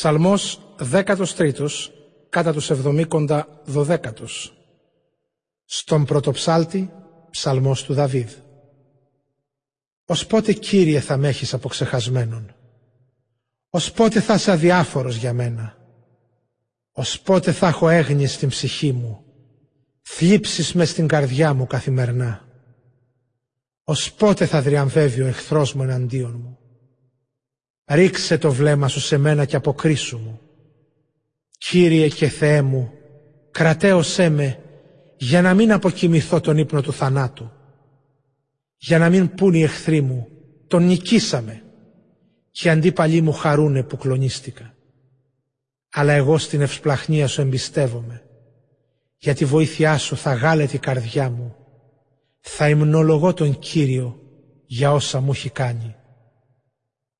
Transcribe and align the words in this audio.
Ψαλμός 0.00 0.60
13 0.92 1.52
κατά 2.28 2.52
τους 2.52 2.70
εβδομήκοντα 2.70 3.60
δωδέκατος. 3.64 4.54
Στον 5.64 6.04
πρωτοψάλτη, 6.04 6.90
ψαλμός 7.30 7.84
του 7.84 7.94
Δαβίδ. 7.94 8.30
Ως 10.04 10.26
πότε 10.26 10.52
Κύριε 10.52 11.00
θα 11.00 11.16
με 11.16 11.28
έχεις 11.28 11.54
αποξεχασμένον; 11.54 12.54
Ως 13.70 13.92
πότε 13.92 14.20
θα 14.20 14.34
είσαι 14.34 14.50
αδιάφορος 14.50 15.16
για 15.16 15.32
μένα; 15.32 15.76
Ως 16.92 17.20
πότε 17.20 17.52
θα 17.52 17.68
έχω 17.68 17.88
έγνη 17.88 18.26
στην 18.26 18.48
ψυχή 18.48 18.92
μου; 18.92 19.24
Θλίψεις 20.02 20.72
μες 20.72 20.90
στην 20.90 21.06
καρδιά 21.06 21.54
μου 21.54 21.66
καθημερινά; 21.66 22.48
Ως 23.84 24.12
πότε 24.12 24.46
θα 24.46 24.62
δριαμβεύει 24.62 25.22
ο 25.22 25.26
εχθρός 25.26 25.74
μου 25.74 25.82
εναντίον 25.82 26.40
μου; 26.44 26.59
Ρίξε 27.92 28.38
το 28.38 28.52
βλέμμα 28.52 28.88
σου 28.88 29.00
σε 29.00 29.16
μένα 29.18 29.44
και 29.44 29.56
αποκρίσου 29.56 30.18
μου. 30.18 30.40
Κύριε 31.58 32.08
και 32.08 32.28
Θεέ 32.28 32.62
μου, 32.62 32.92
κρατέωσέ 33.50 34.28
με 34.28 34.58
για 35.16 35.42
να 35.42 35.54
μην 35.54 35.72
αποκοιμηθώ 35.72 36.40
τον 36.40 36.56
ύπνο 36.58 36.82
του 36.82 36.92
θανάτου. 36.92 37.50
Για 38.76 38.98
να 38.98 39.08
μην 39.08 39.34
πούν 39.34 39.54
οι 39.54 39.62
εχθροί 39.62 40.00
μου, 40.00 40.28
τον 40.66 40.86
νικήσαμε 40.86 41.62
και 42.50 42.68
οι 42.68 42.70
αντίπαλοι 42.70 43.20
μου 43.20 43.32
χαρούνε 43.32 43.82
που 43.82 43.96
κλονίστηκα. 43.96 44.74
Αλλά 45.90 46.12
εγώ 46.12 46.38
στην 46.38 46.60
ευσπλαχνία 46.60 47.26
σου 47.26 47.40
εμπιστεύομαι. 47.40 48.22
Για 49.16 49.34
τη 49.34 49.44
βοήθειά 49.44 49.98
σου 49.98 50.16
θα 50.16 50.34
γάλεται 50.34 50.76
η 50.76 50.78
καρδιά 50.78 51.30
μου. 51.30 51.54
Θα 52.40 52.68
υμνολογώ 52.68 53.34
τον 53.34 53.58
Κύριο 53.58 54.20
για 54.66 54.92
όσα 54.92 55.20
μου 55.20 55.30
έχει 55.30 55.50
κάνει. 55.50 55.94